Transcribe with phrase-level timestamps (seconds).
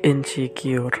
[0.00, 0.96] insecure.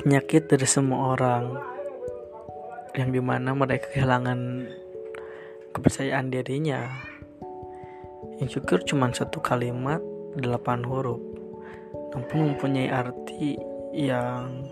[0.00, 1.44] Penyakit dari semua orang
[2.96, 4.64] yang di mana mereka kehilangan
[5.76, 6.88] kepercayaan dirinya.
[8.40, 10.00] Insecure cuma satu kalimat
[10.36, 11.20] delapan huruf.
[12.16, 13.60] Namun mempunyai arti
[13.92, 14.64] yang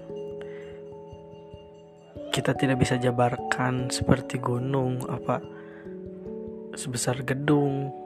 [2.33, 5.45] kita tidak bisa jabarkan seperti gunung apa
[6.73, 8.04] sebesar gedung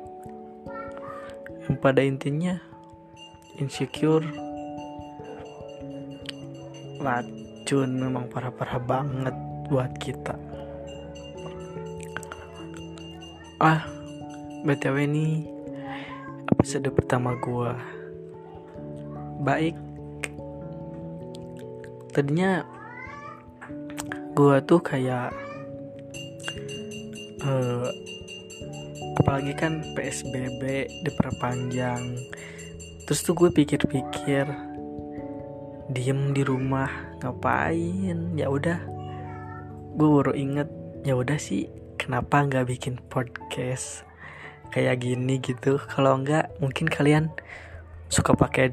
[1.68, 2.56] yang pada intinya
[3.60, 4.24] insecure
[6.96, 9.36] racun memang parah-parah banget
[9.68, 10.32] buat kita.
[13.60, 13.84] Ah
[14.64, 15.45] btw ini
[16.56, 17.76] episode pertama gua.
[19.45, 19.76] Baik.
[22.16, 22.64] Tadinya
[24.32, 25.37] gua tuh kayak
[27.45, 27.92] uh,
[29.29, 32.16] apalagi kan PSBB diperpanjang.
[33.04, 34.48] Terus tuh gue pikir-pikir
[35.93, 36.88] diem di rumah
[37.21, 38.32] ngapain?
[38.40, 38.80] Ya udah
[40.01, 40.73] gue baru inget
[41.04, 41.68] ya udah sih
[42.01, 44.09] kenapa nggak bikin podcast
[44.73, 45.76] kayak gini gitu?
[45.76, 47.29] Kalau nggak mungkin kalian
[48.09, 48.73] suka pakai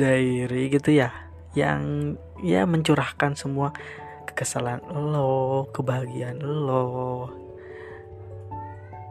[0.00, 1.12] diary gitu ya
[1.52, 3.76] yang ya mencurahkan semua
[4.24, 7.28] kekesalan lo kebahagiaan lo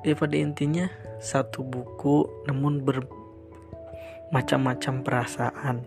[0.04, 0.88] ya pada intinya
[1.20, 5.84] satu buku namun bermacam-macam perasaan.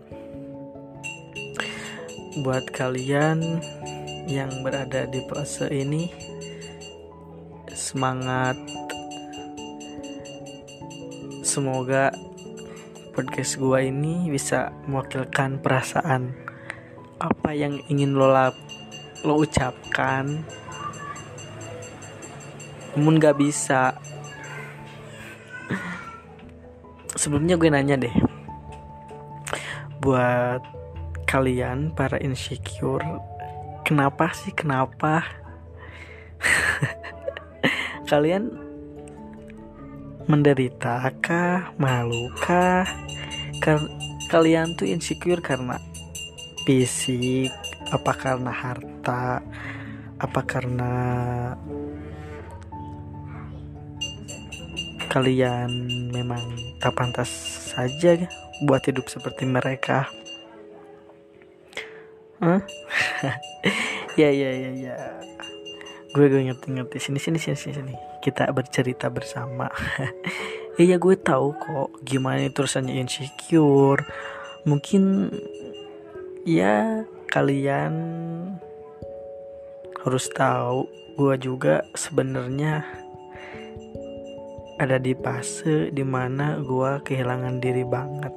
[2.45, 3.61] Buat kalian
[4.29, 6.09] yang berada di fase ini
[7.73, 8.57] semangat.
[11.45, 12.09] Semoga
[13.13, 16.33] podcast gua ini bisa mewakilkan perasaan
[17.21, 18.33] apa yang ingin lo
[19.23, 20.41] lo ucapkan
[22.97, 23.97] namun gak bisa.
[27.13, 28.15] Sebelumnya gue nanya deh.
[30.01, 30.61] Buat
[31.29, 33.05] kalian para insecure
[33.83, 35.27] kenapa sih kenapa?
[38.09, 38.51] Kalian
[40.25, 41.75] menderita kah?
[41.75, 42.87] Malu kah?
[44.31, 45.77] Kalian tuh insecure karena
[46.63, 47.51] fisik
[47.91, 49.43] apa karena harta
[50.17, 50.93] apa karena
[55.13, 55.69] kalian
[56.09, 56.41] memang
[56.81, 57.29] tak pantas
[57.69, 58.17] saja
[58.65, 60.09] buat hidup seperti mereka.
[62.41, 62.57] Huh?
[64.19, 64.97] ya ya ya ya.
[66.17, 67.93] Gue gue ngerti ngerti sini sini sini sini sini.
[68.25, 69.69] Kita bercerita bersama.
[70.73, 74.09] Iya gue tahu kok gimana itu rasanya insecure.
[74.65, 75.29] Mungkin
[76.49, 77.93] ya kalian
[80.01, 83.02] harus tahu gue juga sebenarnya
[84.83, 88.33] ada di fase di mana gue kehilangan diri banget.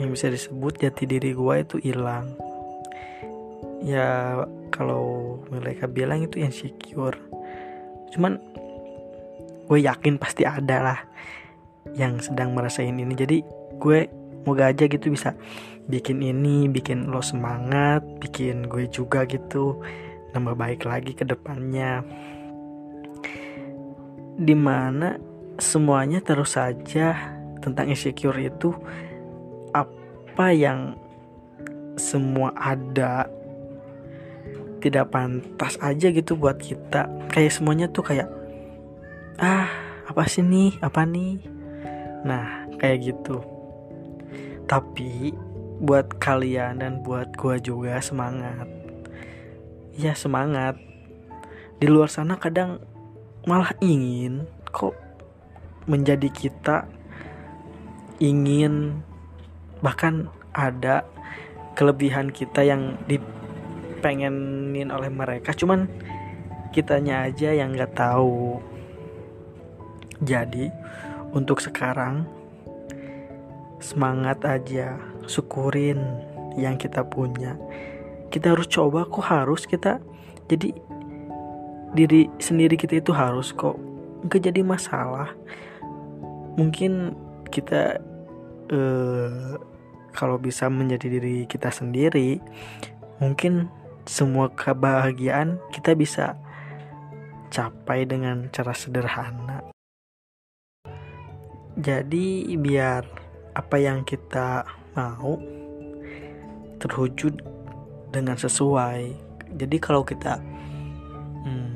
[0.00, 2.32] Yang bisa disebut jati diri gue itu hilang.
[3.84, 4.40] Ya
[4.72, 7.20] kalau mereka bilang itu insecure.
[8.10, 8.40] Cuman
[9.68, 11.00] gue yakin pasti ada lah
[11.94, 13.12] yang sedang merasain ini.
[13.12, 13.38] Jadi
[13.76, 14.08] gue
[14.44, 15.36] moga aja gitu bisa
[15.84, 19.84] bikin ini bikin lo semangat bikin gue juga gitu
[20.32, 22.00] nambah baik lagi ke depannya
[24.34, 25.18] di mana
[25.58, 28.74] semuanya terus saja tentang insecure itu
[29.70, 30.98] apa yang
[31.94, 33.30] semua ada
[34.82, 37.08] tidak pantas aja gitu buat kita.
[37.32, 38.28] Kayak semuanya tuh kayak
[39.40, 39.70] ah
[40.04, 40.76] apa sih nih?
[40.84, 41.40] Apa nih?
[42.26, 43.40] Nah kayak gitu.
[44.68, 45.32] Tapi
[45.80, 48.68] buat kalian dan buat gua juga semangat.
[49.96, 50.76] Ya semangat.
[51.78, 52.82] Di luar sana kadang
[53.44, 54.96] malah ingin kok
[55.84, 56.88] menjadi kita
[58.16, 59.04] ingin
[59.84, 61.04] bahkan ada
[61.76, 65.52] kelebihan kita yang dipengenin oleh mereka.
[65.52, 65.90] Cuman
[66.72, 68.62] kitanya aja yang nggak tahu.
[70.24, 70.72] Jadi
[71.36, 72.24] untuk sekarang
[73.82, 74.96] semangat aja
[75.28, 76.00] syukurin
[76.56, 77.58] yang kita punya.
[78.32, 80.00] Kita harus coba kok harus kita
[80.48, 80.72] jadi
[81.94, 83.78] diri sendiri kita itu harus kok
[84.26, 85.30] nggak jadi masalah.
[86.58, 87.14] Mungkin
[87.50, 88.02] kita
[88.70, 89.58] uh,
[90.14, 92.38] kalau bisa menjadi diri kita sendiri
[93.18, 93.70] mungkin
[94.04, 96.36] semua kebahagiaan kita bisa
[97.50, 99.62] capai dengan cara sederhana.
[101.74, 103.02] Jadi biar
[103.54, 105.38] apa yang kita mau
[106.78, 107.42] terwujud
[108.14, 109.14] dengan sesuai.
[109.54, 110.38] Jadi kalau kita
[111.46, 111.73] hmm,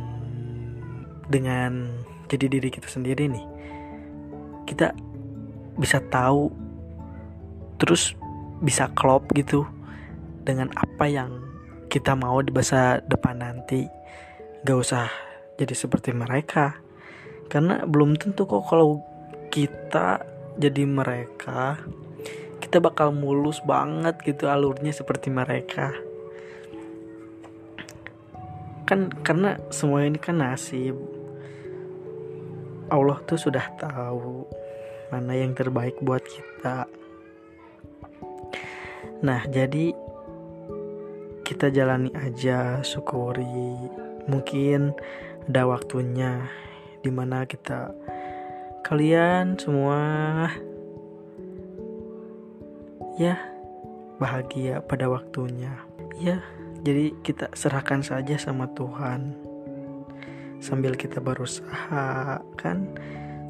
[1.28, 3.46] dengan jadi diri kita sendiri nih.
[4.68, 4.92] Kita
[5.78, 6.50] bisa tahu
[7.78, 8.16] terus
[8.58, 9.62] bisa klop gitu
[10.42, 11.40] dengan apa yang
[11.88, 13.88] kita mau di masa depan nanti.
[14.64, 15.06] Gak usah
[15.56, 16.76] jadi seperti mereka.
[17.48, 19.00] Karena belum tentu kok kalau
[19.48, 20.20] kita
[20.60, 21.80] jadi mereka
[22.58, 25.96] kita bakal mulus banget gitu alurnya seperti mereka.
[28.84, 31.17] Kan karena semua ini kan nasib
[32.88, 34.48] Allah tuh sudah tahu
[35.12, 36.84] mana yang terbaik buat kita.
[39.24, 39.92] Nah jadi
[41.44, 43.88] kita jalani aja syukuri.
[44.28, 44.92] Mungkin
[45.48, 46.44] ada waktunya
[47.00, 47.92] di mana kita
[48.84, 50.00] kalian semua
[53.16, 53.40] ya
[54.20, 55.72] bahagia pada waktunya.
[56.20, 56.44] Ya
[56.84, 59.47] jadi kita serahkan saja sama Tuhan
[60.58, 62.86] sambil kita berusaha kan?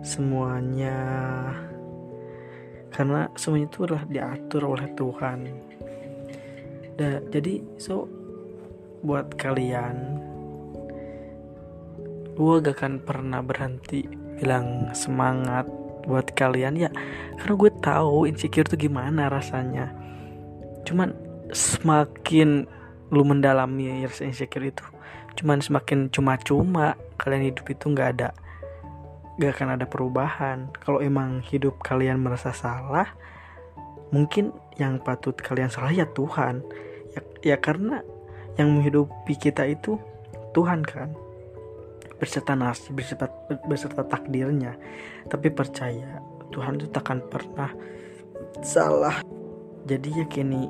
[0.00, 0.96] Semuanya
[2.94, 5.38] karena semuanya itu adalah diatur oleh Tuhan.
[6.98, 8.10] Da, jadi so
[9.06, 10.18] buat kalian
[12.34, 14.06] gue gak akan pernah berhenti
[14.38, 15.66] bilang semangat
[16.06, 16.90] buat kalian ya
[17.38, 19.94] karena gue tahu insecure tuh gimana rasanya.
[20.86, 21.14] Cuman
[21.54, 22.66] semakin
[23.08, 24.84] lu mendalami rasa insecure itu
[25.38, 28.30] cuman semakin cuma-cuma kalian hidup itu nggak ada
[29.38, 30.66] gak akan ada perubahan.
[30.82, 33.06] Kalau emang hidup kalian merasa salah
[34.10, 34.50] mungkin
[34.82, 36.66] yang patut kalian salah ya Tuhan.
[37.14, 38.02] Ya, ya karena
[38.58, 39.96] yang menghidupi kita itu
[40.52, 41.14] Tuhan kan.
[42.18, 43.30] Beserta nasib beserta,
[43.70, 44.74] beserta takdirnya.
[45.30, 46.18] Tapi percaya
[46.50, 47.70] Tuhan itu takkan pernah
[48.58, 49.22] salah.
[49.86, 50.66] Jadi yakini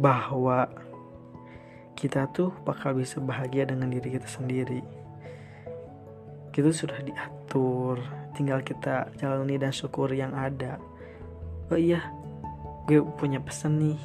[0.00, 0.64] bahwa
[1.98, 4.86] kita tuh bakal bisa bahagia dengan diri kita sendiri.
[6.54, 7.98] Kita sudah diatur
[8.38, 10.78] tinggal kita jalani dan syukur yang ada.
[11.74, 12.14] Oh iya
[12.86, 14.00] gue punya pesan nih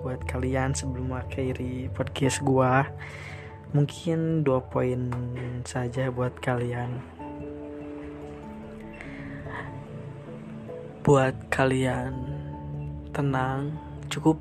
[0.00, 2.72] buat kalian sebelum akhiri podcast gue
[3.76, 5.12] mungkin dua poin
[5.68, 6.96] saja buat kalian.
[11.04, 12.16] Buat kalian
[13.12, 13.76] tenang
[14.08, 14.40] cukup.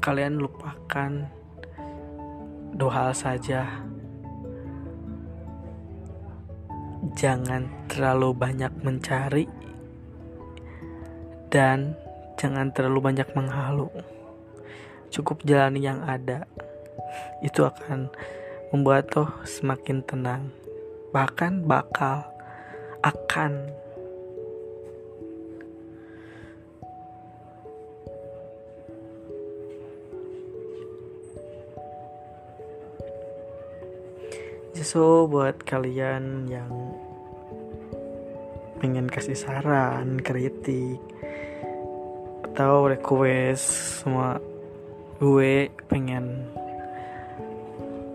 [0.00, 1.39] Kalian lupakan
[2.80, 3.84] dua hal saja.
[7.12, 9.44] Jangan terlalu banyak mencari
[11.52, 11.92] dan
[12.40, 13.92] jangan terlalu banyak menghalu.
[15.12, 16.48] Cukup jalani yang ada.
[17.44, 18.08] Itu akan
[18.72, 20.48] membuat toh semakin tenang.
[21.12, 22.24] Bahkan bakal
[23.04, 23.76] akan
[34.80, 36.72] So buat kalian yang
[38.80, 40.96] pengen kasih saran, kritik
[42.48, 44.40] atau request semua
[45.20, 46.48] gue pengen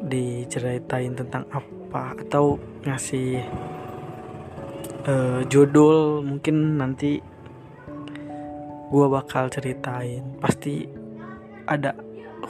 [0.10, 3.46] diceritain tentang apa atau ngasih
[5.06, 7.22] uh, judul mungkin nanti
[8.90, 10.26] gue bakal ceritain.
[10.42, 10.90] Pasti
[11.70, 11.94] ada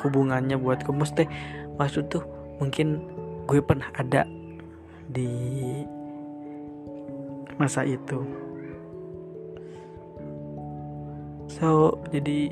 [0.07, 1.27] hubungannya buat mesti
[1.75, 2.23] maksud tuh
[2.63, 3.03] mungkin
[3.45, 4.25] gue pernah ada
[5.05, 5.29] di
[7.55, 8.25] masa itu.
[11.47, 12.51] So jadi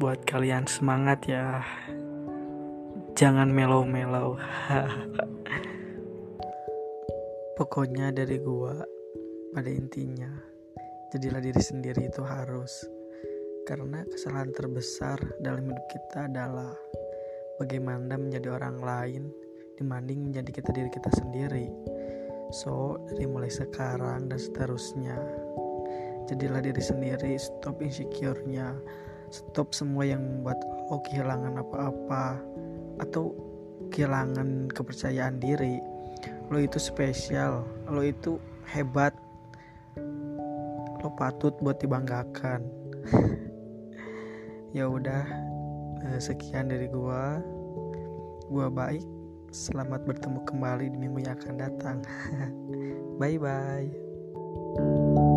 [0.00, 1.60] buat kalian semangat ya.
[3.12, 4.40] Jangan melau-melau
[7.60, 8.80] pokoknya dari gua
[9.52, 10.32] pada intinya
[11.12, 12.88] jadilah diri sendiri itu harus.
[13.68, 16.72] Karena kesalahan terbesar dalam hidup kita adalah
[17.60, 19.22] bagaimana menjadi orang lain
[19.76, 21.66] dibanding menjadi kita diri kita sendiri.
[22.52, 25.16] So dari mulai sekarang dan seterusnya
[26.28, 28.76] jadilah diri sendiri stop insecure-nya
[29.32, 30.60] stop semua yang membuat
[30.92, 32.36] lo kehilangan apa-apa
[33.00, 33.32] atau
[33.88, 35.80] kehilangan kepercayaan diri.
[36.52, 38.36] Lo itu spesial lo itu
[38.68, 39.16] hebat.
[41.00, 42.60] Lo patut buat dibanggakan.
[44.72, 45.28] Ya udah
[46.00, 47.44] eh, sekian dari gua.
[48.48, 49.11] Gua baik
[49.52, 51.98] selamat bertemu kembali di minggu yang akan datang.
[53.20, 55.31] Bye bye